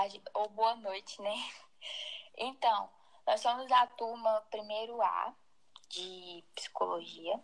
[0.00, 1.34] tarde ou boa noite, né?
[2.34, 2.88] Então,
[3.26, 5.34] nós somos da turma primeiro A
[5.90, 7.38] de psicologia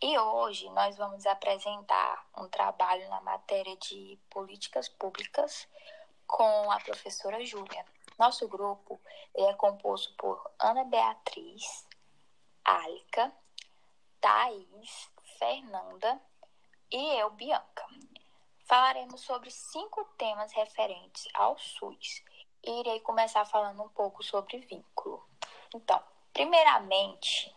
[0.00, 5.66] e hoje nós vamos apresentar um trabalho na matéria de políticas públicas
[6.28, 7.84] com a professora Júlia.
[8.16, 9.00] Nosso grupo
[9.34, 11.88] é composto por Ana Beatriz,
[12.64, 13.32] Álica,
[14.20, 15.10] Thaís,
[15.40, 16.20] Fernanda
[16.92, 17.84] e eu, Bianca.
[18.64, 22.22] Falaremos sobre cinco temas referentes ao SUS
[22.62, 25.22] e irei começar falando um pouco sobre vínculo.
[25.74, 27.54] Então, primeiramente,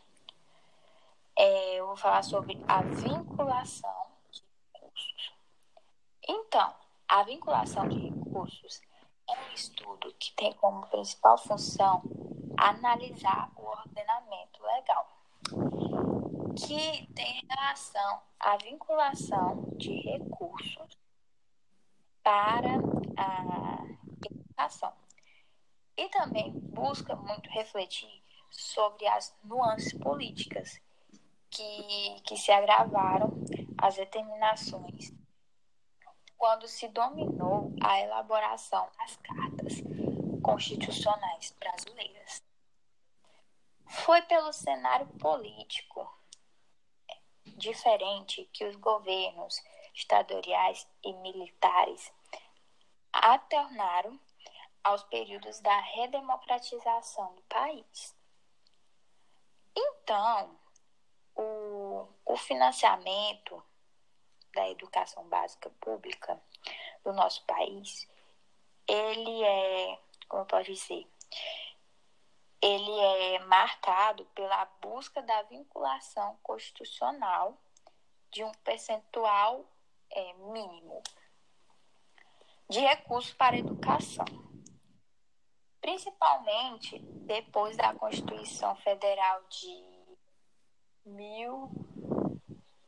[1.37, 4.43] é, eu vou falar sobre a vinculação de
[4.73, 5.33] recursos.
[6.27, 6.75] Então,
[7.07, 8.81] a vinculação de recursos
[9.29, 12.01] é um estudo que tem como principal função
[12.57, 15.07] analisar o ordenamento legal,
[16.57, 20.97] que tem relação à vinculação de recursos
[22.23, 22.77] para
[23.15, 23.85] a
[24.25, 24.93] educação.
[25.95, 30.79] E também busca muito refletir sobre as nuances políticas
[31.49, 33.31] que, que se agravaram
[33.77, 35.13] as determinações
[36.37, 39.83] quando se dominou a elaboração das cartas
[40.41, 42.41] constitucionais brasileiras.
[43.87, 46.16] Foi pelo cenário político
[47.57, 49.61] diferente que os governos
[49.93, 52.13] estaduais e militares
[53.11, 54.19] alternaram
[54.83, 58.15] aos períodos da redemocratização do país.
[59.75, 60.57] Então,
[61.35, 63.61] o, o financiamento
[64.53, 66.39] da educação básica pública
[67.03, 68.07] do nosso país,
[68.87, 71.07] ele é, como eu posso dizer,
[72.61, 77.57] ele é marcado pela busca da vinculação constitucional
[78.31, 79.63] de um percentual
[80.09, 81.01] é, mínimo
[82.69, 84.25] de recursos para a educação,
[85.79, 89.85] principalmente depois da Constituição Federal de
[91.05, 91.69] mil,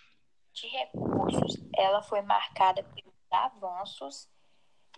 [0.54, 4.26] de recursos, ela foi marcada pelos avanços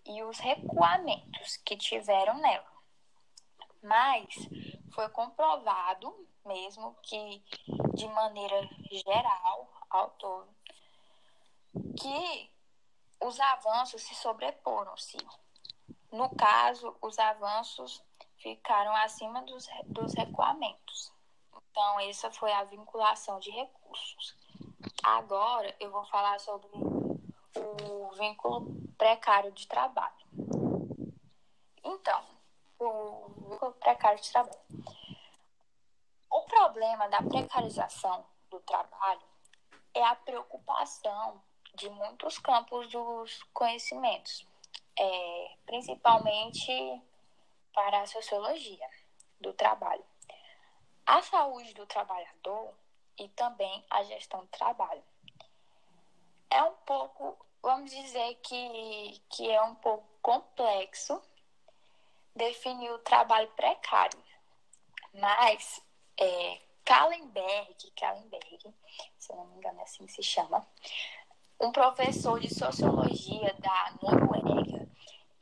[0.06, 2.70] e os recuamentos que tiveram nela.
[3.82, 4.28] Mas
[4.94, 6.14] foi comprovado
[6.46, 7.42] mesmo que,
[7.94, 10.48] de maneira geral, ao todo,
[11.98, 12.50] que
[13.20, 15.18] os avanços se sobreporam-se.
[16.12, 18.02] No caso, os avanços
[18.38, 21.12] ficaram acima dos, dos recuamentos.
[21.70, 24.36] Então, essa foi a vinculação de recursos.
[25.02, 28.66] Agora, eu vou falar sobre o vínculo
[28.98, 30.14] precário de trabalho.
[31.84, 32.24] Então,
[32.78, 34.60] o vínculo precário de trabalho.
[36.30, 39.22] O problema da precarização do trabalho
[39.94, 41.42] é a preocupação
[41.74, 44.46] de muitos campos dos conhecimentos,
[44.98, 47.02] é, principalmente
[47.72, 48.88] para a sociologia
[49.40, 50.04] do trabalho,
[51.06, 52.74] a saúde do trabalhador
[53.18, 55.02] e também a gestão do trabalho.
[56.50, 61.20] É um pouco, vamos dizer que, que é um pouco complexo
[62.34, 64.22] definir o trabalho precário,
[65.12, 65.82] mas
[66.18, 68.74] é, Kallenberg, Kallenberg,
[69.18, 70.66] se eu não me engano é assim que se chama,
[71.60, 74.88] um professor de sociologia da Noruega,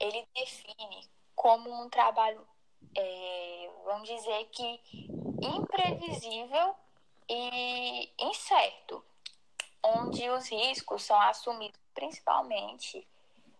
[0.01, 2.45] ele define como um trabalho,
[2.97, 4.81] é, vamos dizer que
[5.41, 6.75] imprevisível
[7.29, 9.05] e incerto,
[9.83, 13.07] onde os riscos são assumidos principalmente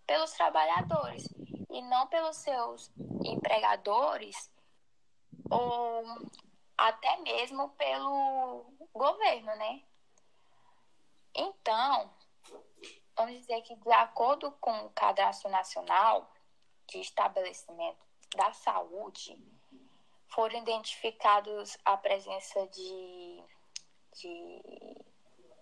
[0.05, 1.29] pelos trabalhadores
[1.71, 2.91] e não pelos seus
[3.25, 4.51] empregadores
[5.49, 6.05] ou
[6.77, 9.83] até mesmo pelo governo, né?
[11.35, 12.11] Então,
[13.17, 16.33] vamos dizer que de acordo com o Cadastro Nacional
[16.87, 18.07] de Estabelecimento
[18.37, 19.37] da Saúde,
[20.29, 23.43] foram identificados a presença de,
[24.15, 24.63] de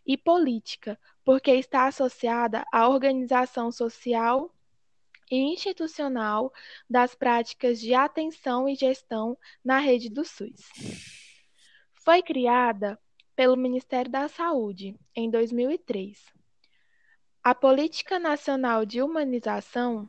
[0.05, 4.53] e política, porque está associada à organização social
[5.29, 6.51] e institucional
[6.89, 10.69] das práticas de atenção e gestão na rede do SUS.
[12.03, 12.99] Foi criada
[13.35, 16.19] pelo Ministério da Saúde em 2003.
[17.43, 20.07] A Política Nacional de Humanização,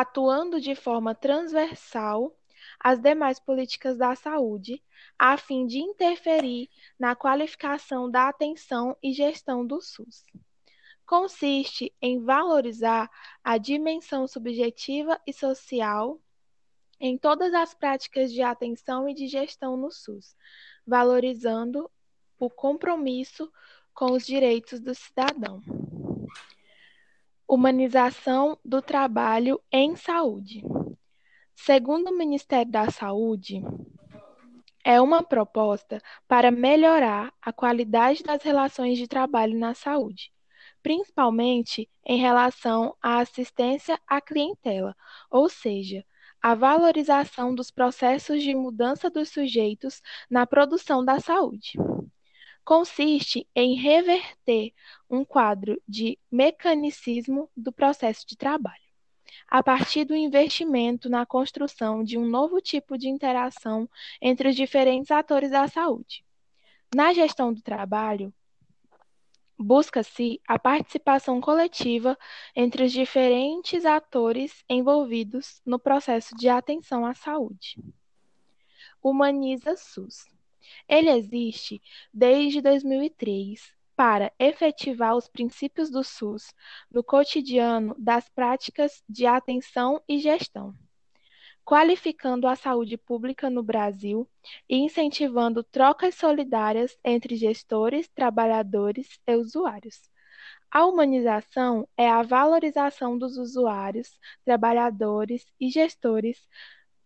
[0.00, 2.36] atuando de forma transversal
[2.80, 4.82] as demais políticas da saúde,
[5.16, 6.68] a fim de interferir
[6.98, 10.24] na qualificação da atenção e gestão do SUS.
[11.06, 13.08] Consiste em valorizar
[13.44, 16.20] a dimensão subjetiva e social
[16.98, 20.34] em todas as práticas de atenção e de gestão no SUS,
[20.84, 21.88] valorizando
[22.36, 23.48] o compromisso
[23.94, 25.62] com os direitos do cidadão.
[27.46, 30.62] Humanização do trabalho em saúde.
[31.54, 33.62] Segundo o Ministério da Saúde,
[34.84, 40.32] é uma proposta para melhorar a qualidade das relações de trabalho na saúde,
[40.82, 44.94] principalmente em relação à assistência à clientela,
[45.30, 46.04] ou seja,
[46.42, 51.72] a valorização dos processos de mudança dos sujeitos na produção da saúde.
[52.64, 54.72] Consiste em reverter
[55.08, 58.84] um quadro de mecanicismo do processo de trabalho
[59.48, 63.88] a partir do investimento na construção de um novo tipo de interação
[64.20, 66.24] entre os diferentes atores da saúde.
[66.94, 68.32] Na gestão do trabalho,
[69.58, 72.18] busca-se a participação coletiva
[72.54, 77.76] entre os diferentes atores envolvidos no processo de atenção à saúde.
[79.02, 80.33] Humaniza SUS.
[80.88, 81.80] Ele existe
[82.12, 86.52] desde 2003 para efetivar os princípios do SUS
[86.90, 90.74] no cotidiano das práticas de atenção e gestão,
[91.64, 94.28] qualificando a saúde pública no Brasil
[94.68, 100.00] e incentivando trocas solidárias entre gestores, trabalhadores e usuários.
[100.70, 106.48] A humanização é a valorização dos usuários, trabalhadores e gestores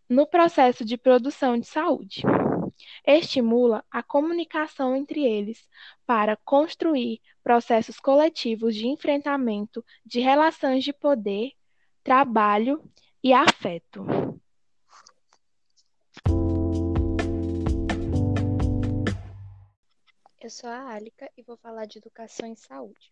[0.08, 2.22] no processo de produção de saúde.
[3.10, 5.66] Estimula a comunicação entre eles
[6.04, 11.52] para construir processos coletivos de enfrentamento de relações de poder,
[12.04, 12.84] trabalho
[13.24, 14.04] e afeto.
[20.38, 23.10] Eu sou a Álica e vou falar de educação em saúde.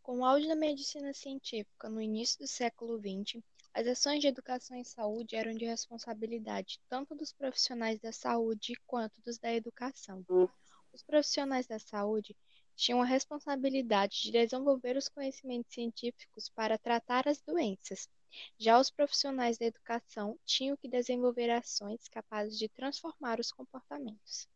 [0.00, 3.42] Com o auge da medicina científica no início do século XX,
[3.74, 9.20] as ações de educação em saúde eram de responsabilidade tanto dos profissionais da saúde quanto
[9.22, 10.24] dos da educação.
[10.92, 12.36] Os profissionais da saúde
[12.74, 18.08] tinham a responsabilidade de desenvolver os conhecimentos científicos para tratar as doenças.
[18.58, 24.48] Já os profissionais da educação tinham que desenvolver ações capazes de transformar os comportamentos.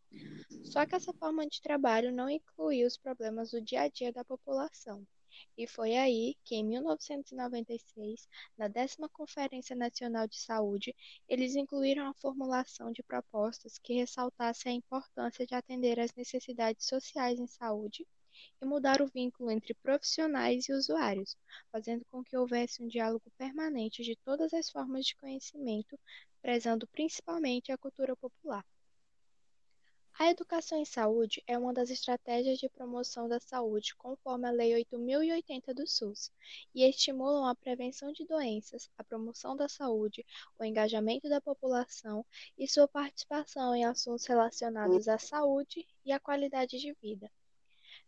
[0.65, 4.25] Só que essa forma de trabalho não incluía os problemas do dia a dia da
[4.25, 5.07] população.
[5.57, 10.95] E foi aí que, em 1996, na décima Conferência Nacional de Saúde,
[11.29, 17.39] eles incluíram a formulação de propostas que ressaltassem a importância de atender às necessidades sociais
[17.39, 18.07] em saúde
[18.61, 21.37] e mudar o vínculo entre profissionais e usuários,
[21.71, 25.99] fazendo com que houvesse um diálogo permanente de todas as formas de conhecimento,
[26.41, 28.65] prezando principalmente a cultura popular.
[30.23, 34.73] A educação em saúde é uma das estratégias de promoção da saúde conforme a Lei
[34.73, 36.31] 8080 do SUS
[36.73, 40.25] e estimulam a prevenção de doenças, a promoção da saúde,
[40.61, 42.25] o engajamento da população
[42.57, 47.29] e sua participação em assuntos relacionados à saúde e à qualidade de vida.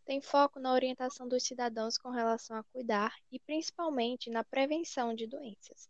[0.04, 5.26] Tem foco na orientação dos cidadãos com relação a cuidar e principalmente na prevenção de
[5.26, 5.88] doenças.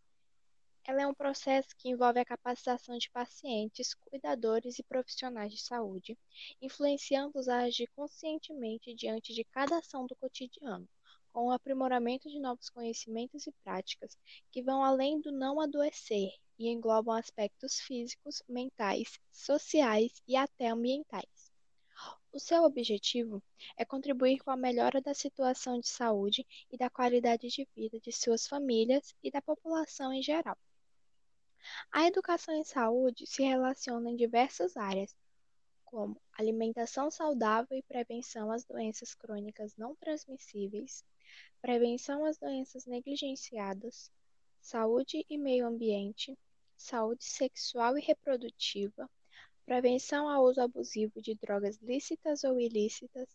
[0.87, 6.15] Ela é um processo que envolve a capacitação de pacientes, cuidadores e profissionais de saúde,
[6.61, 10.87] influenciando-os a agir conscientemente diante de cada ação do cotidiano,
[11.33, 14.15] com o aprimoramento de novos conhecimentos e práticas
[14.51, 21.51] que vão além do não adoecer e englobam aspectos físicos, mentais, sociais e até ambientais.
[22.31, 23.41] O seu objetivo
[23.75, 28.11] é contribuir com a melhora da situação de saúde e da qualidade de vida de
[28.11, 30.55] suas famílias e da população em geral.
[31.91, 35.15] A educação em saúde se relaciona em diversas áreas,
[35.83, 41.03] como alimentação saudável e prevenção às doenças crônicas não transmissíveis,
[41.61, 44.11] prevenção às doenças negligenciadas,
[44.61, 46.37] saúde e meio ambiente,
[46.77, 49.09] saúde sexual e reprodutiva,
[49.65, 53.27] prevenção ao uso abusivo de drogas lícitas ou ilícitas,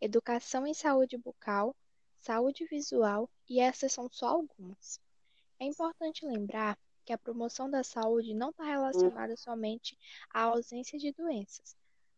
[0.00, 1.74] educação em saúde bucal,
[2.20, 5.00] saúde visual, e essas são só algumas.
[5.58, 9.98] É importante lembrar que a promoção da saúde não está relacionada somente
[10.32, 11.76] à ausência de doenças.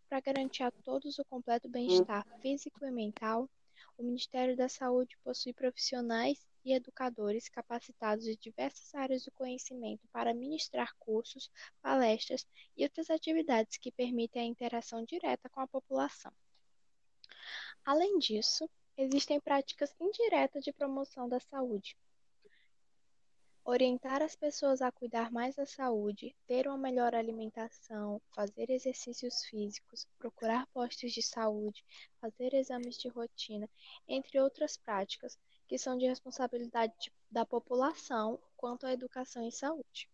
[0.08, 3.48] Para garantir a todos o completo bem-estar físico e mental,
[3.96, 10.34] o Ministério da Saúde possui profissionais e educadores capacitados de diversas áreas do conhecimento para
[10.34, 11.50] ministrar cursos,
[11.82, 16.32] palestras e outras atividades que permitem a interação direta com a população.
[17.84, 21.96] Além disso, existem práticas indiretas de promoção da saúde,
[23.66, 30.06] Orientar as pessoas a cuidar mais da saúde, ter uma melhor alimentação, fazer exercícios físicos,
[30.18, 31.82] procurar postos de saúde,
[32.20, 33.66] fazer exames de rotina,
[34.06, 40.10] entre outras práticas que são de responsabilidade da população quanto à educação em saúde.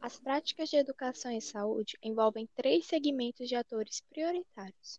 [0.00, 4.98] As práticas de educação em saúde envolvem três segmentos de atores prioritários.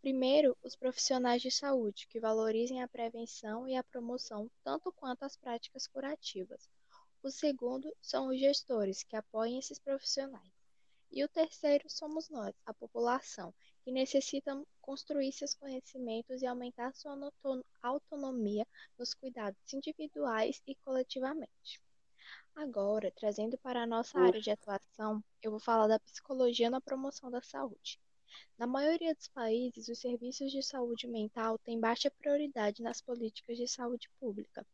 [0.00, 5.36] Primeiro, os profissionais de saúde, que valorizem a prevenção e a promoção tanto quanto as
[5.36, 6.68] práticas curativas.
[7.24, 10.52] O segundo são os gestores, que apoiam esses profissionais.
[11.10, 17.16] E o terceiro somos nós, a população, que necessita construir seus conhecimentos e aumentar sua
[17.82, 18.66] autonomia
[18.98, 21.80] nos cuidados individuais e coletivamente.
[22.54, 27.30] Agora, trazendo para a nossa área de atuação, eu vou falar da psicologia na promoção
[27.30, 27.98] da saúde.
[28.58, 33.66] Na maioria dos países, os serviços de saúde mental têm baixa prioridade nas políticas de
[33.66, 34.66] saúde pública,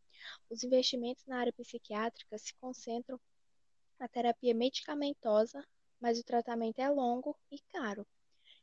[0.48, 3.20] os investimentos na área psiquiátrica se concentram
[3.98, 5.66] na terapia medicamentosa,
[6.00, 8.06] mas o tratamento é longo e caro.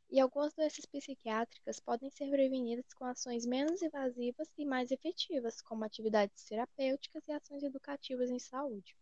[0.10, 5.84] E algumas doenças psiquiátricas podem ser prevenidas com ações menos invasivas e mais efetivas, como
[5.84, 8.96] atividades terapêuticas e ações educativas em saúde.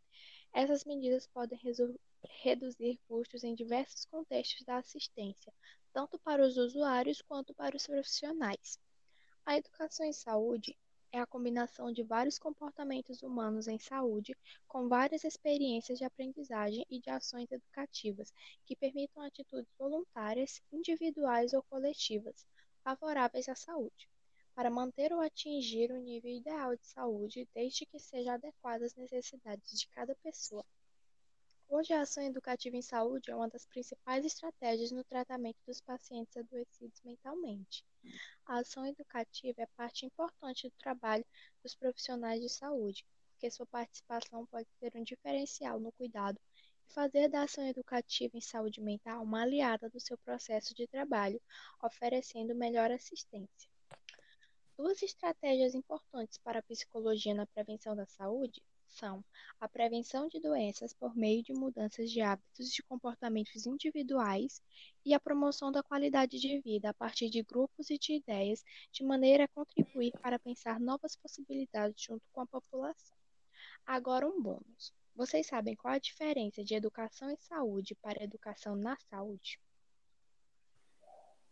[0.51, 1.59] Essas medidas podem
[2.41, 5.53] reduzir custos em diversos contextos da assistência,
[5.93, 8.79] tanto para os usuários quanto para os profissionais.
[9.45, 10.75] A educação em saúde
[11.15, 14.35] é a combinação de vários comportamentos humanos em saúde,
[14.67, 18.33] com várias experiências de aprendizagem e de ações educativas
[18.65, 22.45] que permitam atitudes voluntárias, individuais ou coletivas,
[22.83, 24.09] favoráveis à saúde,
[24.53, 29.79] para manter ou atingir o nível ideal de saúde, desde que seja adequada às necessidades
[29.79, 30.65] de cada pessoa.
[31.67, 36.37] Hoje, a ação educativa em saúde é uma das principais estratégias no tratamento dos pacientes
[36.37, 37.83] adoecidos mentalmente.
[38.45, 41.25] A ação educativa é parte importante do trabalho
[41.63, 46.39] dos profissionais de saúde, porque sua participação pode ser um diferencial no cuidado
[46.87, 51.41] e fazer da ação educativa em saúde mental uma aliada do seu processo de trabalho,
[51.81, 53.69] oferecendo melhor assistência.
[54.77, 59.23] Duas estratégias importantes para a psicologia na prevenção da saúde são
[59.59, 64.61] a prevenção de doenças por meio de mudanças de hábitos de comportamentos individuais
[65.05, 69.03] e a promoção da qualidade de vida a partir de grupos e de ideias, de
[69.03, 73.17] maneira a contribuir para pensar novas possibilidades junto com a população.
[73.85, 74.93] Agora, um bônus.
[75.15, 79.59] Vocês sabem qual a diferença de educação em saúde para educação na saúde?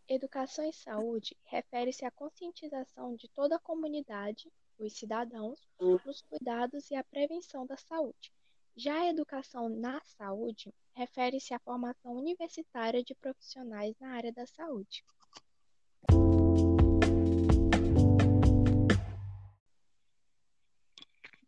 [0.06, 5.98] Educação em saúde refere-se à conscientização de toda a comunidade os cidadãos hum.
[6.04, 8.32] nos cuidados e a prevenção da saúde.
[8.76, 15.04] Já a educação na saúde refere-se à formação universitária de profissionais na área da saúde.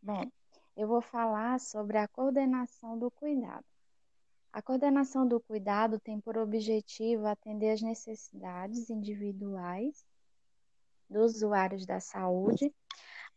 [0.01, 0.31] Bom,
[0.77, 3.65] eu vou falar sobre a coordenação do cuidado.
[4.53, 10.07] A coordenação do cuidado tem por objetivo atender às necessidades individuais
[11.11, 12.73] dos usuários da saúde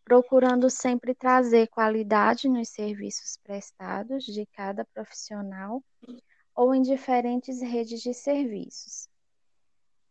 [0.04, 5.84] procurando sempre trazer qualidade nos serviços prestados de cada profissional
[6.56, 9.08] ou em diferentes redes de serviços.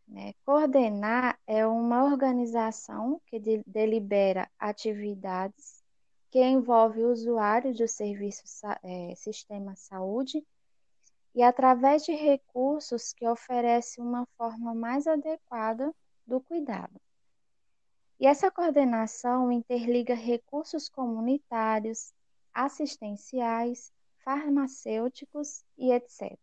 [0.06, 0.32] Né?
[0.44, 5.82] Coordenar é uma organização que de, delibera atividades
[6.30, 8.42] que envolve o usuário do serviço
[8.82, 10.44] é, sistema saúde
[11.34, 15.94] e através de recursos que oferece uma forma mais adequada
[16.26, 17.00] do cuidado.
[18.20, 22.12] E essa coordenação interliga recursos comunitários,
[22.52, 23.92] assistenciais,
[24.24, 26.36] farmacêuticos e etc.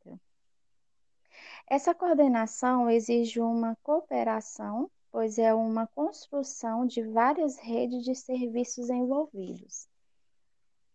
[1.67, 9.87] Essa coordenação exige uma cooperação, pois é uma construção de várias redes de serviços envolvidos.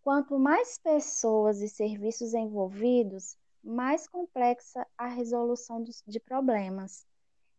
[0.03, 7.07] Quanto mais pessoas e serviços envolvidos, mais complexa a resolução de problemas.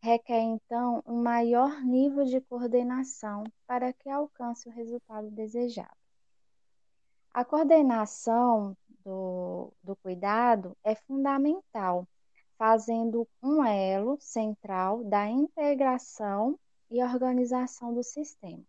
[0.03, 5.95] Requer, então, um maior nível de coordenação para que alcance o resultado desejado.
[7.31, 12.07] A coordenação do, do cuidado é fundamental,
[12.57, 18.63] fazendo um elo central da integração e organização do sistema.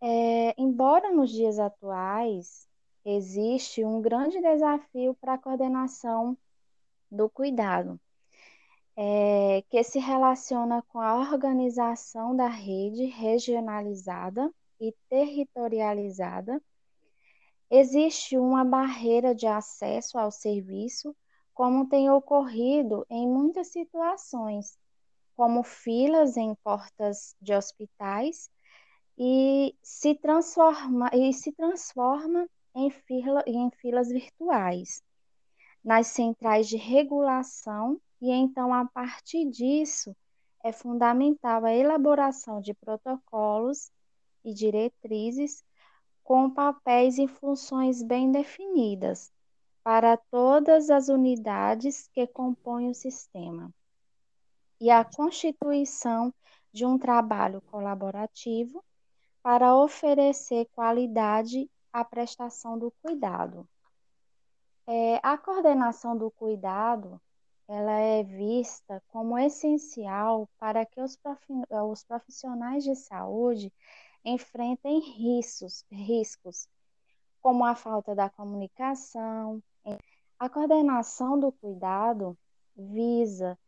[0.00, 2.68] É, embora nos dias atuais
[3.04, 6.38] existe um grande desafio para a coordenação
[7.10, 8.00] do cuidado,
[8.96, 14.50] é, que se relaciona com a organização da rede regionalizada
[14.80, 16.62] e territorializada.
[17.70, 21.14] Existe uma barreira de acesso ao serviço,
[21.52, 24.78] como tem ocorrido em muitas situações,
[25.34, 28.50] como filas em portas de hospitais
[29.18, 35.02] e se transforma, e se transforma em, fila, em filas virtuais,
[35.82, 40.16] nas centrais de regulação, e então, a partir disso,
[40.64, 43.90] é fundamental a elaboração de protocolos
[44.44, 45.64] e diretrizes
[46.24, 49.32] com papéis e funções bem definidas
[49.84, 53.72] para todas as unidades que compõem o sistema.
[54.80, 56.34] E a constituição
[56.72, 58.84] de um trabalho colaborativo
[59.42, 63.66] para oferecer qualidade a prestação do cuidado.
[64.86, 67.20] É, a coordenação do cuidado
[67.68, 71.16] ela é vista como essencial para que os,
[72.04, 73.72] profissionais de saúde
[74.24, 76.68] enfrentem riscos, riscos,
[77.40, 79.62] como a falta da comunicação.
[80.38, 82.36] A coordenação do cuidado
[82.76, 83.58] visa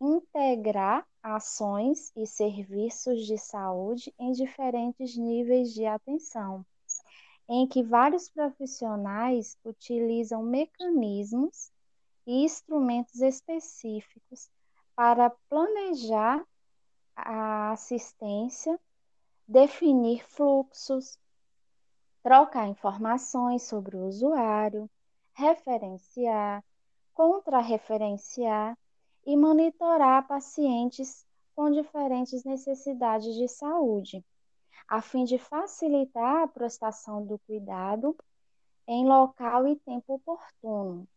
[0.00, 6.64] integrar ações e serviços de saúde em diferentes níveis de atenção
[7.48, 11.72] em que vários profissionais utilizam mecanismos
[12.28, 14.50] e instrumentos específicos
[14.94, 16.44] para planejar
[17.16, 18.78] a assistência,
[19.46, 21.18] definir fluxos,
[22.22, 24.90] trocar informações sobre o usuário,
[25.32, 26.62] referenciar,
[27.14, 28.76] contrarreferenciar
[29.24, 31.24] e monitorar pacientes
[31.56, 34.22] com diferentes necessidades de saúde
[34.86, 38.14] a fim de facilitar a prestação do cuidado
[38.86, 41.08] em local e tempo oportuno.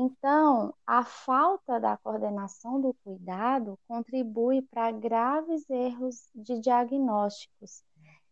[0.00, 7.82] Então, a falta da coordenação do cuidado contribui para graves erros de diagnósticos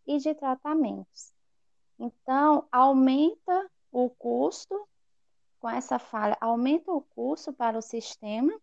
[0.07, 1.33] e de tratamentos.
[1.99, 4.87] Então, aumenta o custo,
[5.59, 8.57] com essa falha, aumenta o custo para o sistema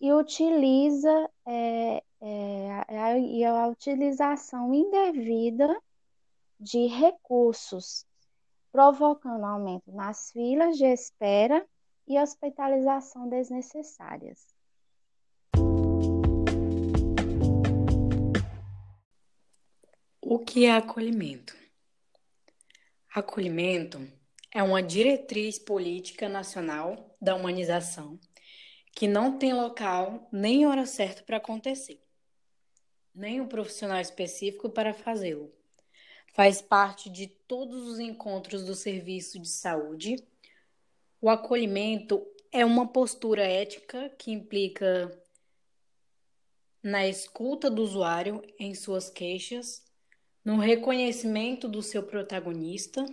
[0.00, 5.76] e utiliza é, é, e a utilização indevida
[6.60, 8.06] de recursos,
[8.70, 11.66] provocando aumento nas filas de espera
[12.10, 14.52] e hospitalização desnecessárias.
[20.20, 21.56] O que é acolhimento?
[23.14, 24.10] Acolhimento
[24.52, 28.18] é uma diretriz política nacional da humanização
[28.92, 32.02] que não tem local nem hora certa para acontecer,
[33.14, 35.54] nem um profissional específico para fazê-lo.
[36.34, 40.16] Faz parte de todos os encontros do serviço de saúde.
[41.22, 45.22] O acolhimento é uma postura ética que implica
[46.82, 49.84] na escuta do usuário em suas queixas,
[50.42, 53.04] no reconhecimento do seu protagonista,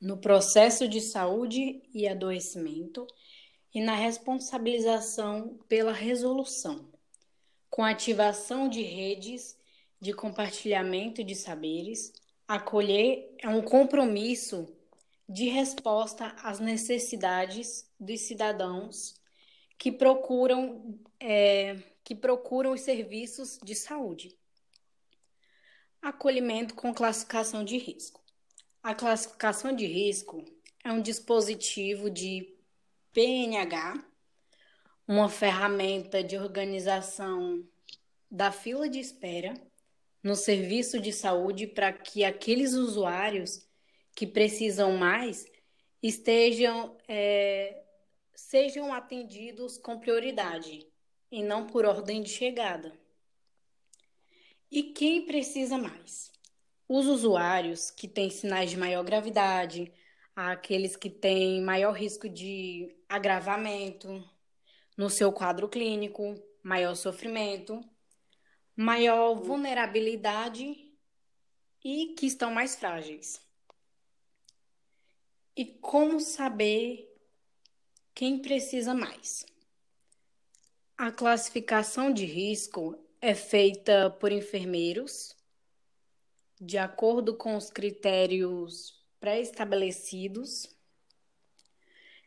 [0.00, 3.04] no processo de saúde e adoecimento
[3.74, 6.88] e na responsabilização pela resolução,
[7.68, 9.58] com ativação de redes
[10.00, 12.12] de compartilhamento de saberes.
[12.46, 14.72] Acolher é um compromisso
[15.32, 19.14] de resposta às necessidades dos cidadãos
[19.78, 24.36] que procuram, é, que procuram os serviços de saúde.
[26.02, 28.22] Acolhimento com classificação de risco.
[28.82, 30.44] A classificação de risco
[30.84, 32.54] é um dispositivo de
[33.14, 34.04] PNH,
[35.08, 37.66] uma ferramenta de organização
[38.30, 39.54] da fila de espera
[40.22, 43.66] no serviço de saúde para que aqueles usuários
[44.14, 45.46] que precisam mais
[46.02, 47.82] estejam é,
[48.34, 50.86] sejam atendidos com prioridade
[51.30, 52.92] e não por ordem de chegada.
[54.70, 56.32] E quem precisa mais?
[56.88, 59.92] Os usuários que têm sinais de maior gravidade,
[60.34, 64.22] aqueles que têm maior risco de agravamento
[64.96, 67.80] no seu quadro clínico, maior sofrimento,
[68.76, 70.90] maior vulnerabilidade
[71.84, 73.40] e que estão mais frágeis.
[75.54, 77.14] E como saber
[78.14, 79.44] quem precisa mais?
[80.96, 85.36] A classificação de risco é feita por enfermeiros,
[86.58, 90.74] de acordo com os critérios pré-estabelecidos,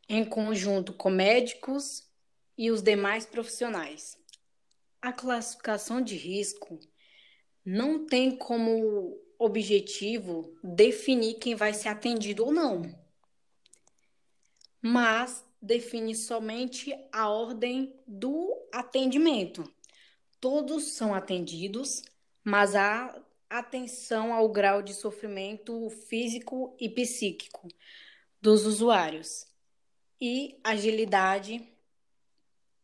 [0.07, 2.07] em conjunto com médicos
[2.55, 4.19] e os demais profissionais.
[5.01, 6.79] A classificação de risco
[7.65, 13.03] não tem como objetivo definir quem vai ser atendido ou não,
[14.87, 19.63] mas define somente a ordem do atendimento.
[20.39, 22.03] Todos são atendidos,
[22.43, 23.19] mas há
[23.49, 27.67] atenção ao grau de sofrimento físico e psíquico
[28.39, 29.47] dos usuários
[30.21, 31.67] e agilidade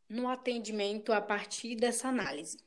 [0.09, 2.57] no atendimento a partir dessa análise.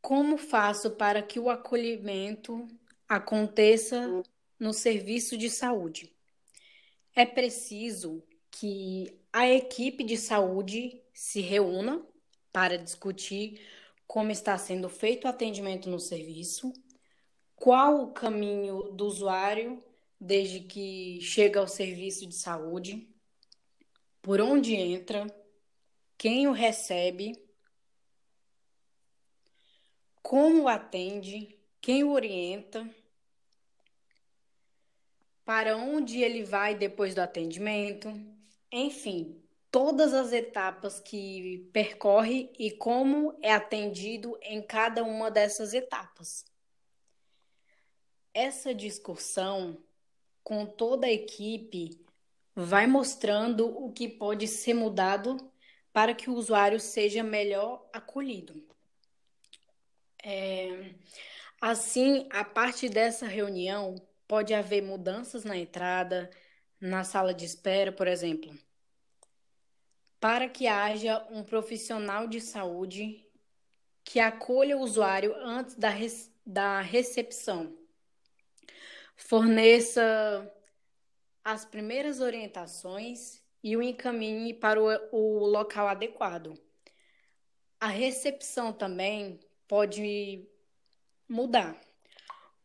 [0.00, 2.66] Como faço para que o acolhimento
[3.08, 4.20] aconteça
[4.58, 6.11] no serviço de saúde?
[7.14, 12.04] É preciso que a equipe de saúde se reúna
[12.50, 13.60] para discutir
[14.06, 16.72] como está sendo feito o atendimento no serviço,
[17.54, 19.82] qual o caminho do usuário
[20.20, 23.08] desde que chega ao serviço de saúde,
[24.20, 25.26] por onde entra,
[26.16, 27.32] quem o recebe
[30.22, 32.88] como atende, quem o orienta,
[35.44, 38.08] para onde ele vai depois do atendimento,
[38.70, 46.44] enfim, todas as etapas que percorre e como é atendido em cada uma dessas etapas.
[48.34, 49.82] Essa discussão
[50.44, 52.00] com toda a equipe
[52.54, 55.36] vai mostrando o que pode ser mudado
[55.92, 58.62] para que o usuário seja melhor acolhido.
[60.22, 60.94] É,
[61.60, 63.94] assim, a partir dessa reunião,
[64.32, 66.30] pode haver mudanças na entrada,
[66.80, 68.50] na sala de espera, por exemplo.
[70.18, 73.28] Para que haja um profissional de saúde
[74.02, 75.90] que acolha o usuário antes da,
[76.46, 77.76] da recepção,
[79.16, 80.02] forneça
[81.44, 86.58] as primeiras orientações e o encaminhe para o, o local adequado.
[87.78, 90.48] A recepção também pode
[91.28, 91.78] mudar,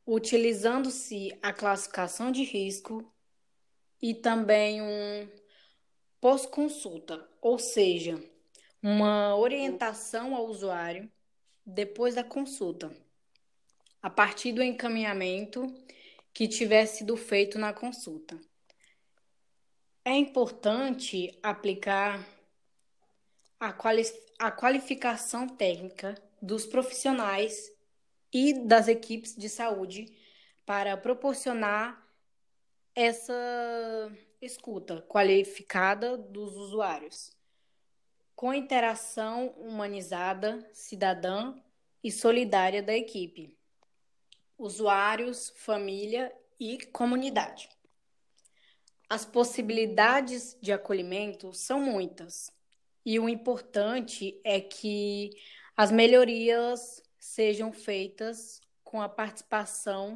[0.07, 3.13] utilizando-se a classificação de risco
[4.01, 5.29] e também um
[6.21, 8.17] pós-consulta, ou seja,
[8.81, 11.11] uma orientação ao usuário
[11.65, 12.95] depois da consulta,
[14.01, 15.67] a partir do encaminhamento
[16.33, 18.39] que tiver sido feito na consulta.
[20.05, 22.25] É importante aplicar
[23.59, 24.03] a, quali
[24.39, 27.76] a qualificação técnica dos profissionais
[28.31, 30.17] e das equipes de saúde
[30.65, 32.05] para proporcionar
[32.93, 34.11] essa
[34.41, 37.31] escuta qualificada dos usuários,
[38.35, 41.55] com interação humanizada, cidadã
[42.03, 43.55] e solidária da equipe,
[44.57, 47.69] usuários, família e comunidade.
[49.09, 52.51] As possibilidades de acolhimento são muitas,
[53.05, 55.31] e o importante é que
[55.77, 57.01] as melhorias
[57.33, 60.15] sejam feitas com a participação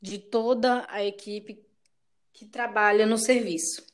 [0.00, 1.64] de toda a equipe
[2.32, 3.84] que trabalha no serviço.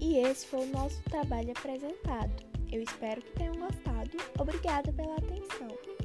[0.00, 2.48] E esse foi o nosso trabalho apresentado.
[2.72, 4.16] Eu espero que tenham gostado.
[4.38, 5.97] Obrigada pela atenção.